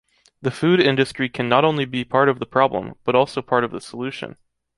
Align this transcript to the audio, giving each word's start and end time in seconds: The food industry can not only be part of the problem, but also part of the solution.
The 0.41 0.49
food 0.49 0.79
industry 0.79 1.29
can 1.29 1.47
not 1.47 1.63
only 1.63 1.85
be 1.85 2.03
part 2.03 2.27
of 2.27 2.39
the 2.39 2.47
problem, 2.47 2.95
but 3.05 3.13
also 3.13 3.39
part 3.43 3.63
of 3.63 3.69
the 3.69 3.79
solution. 3.79 4.35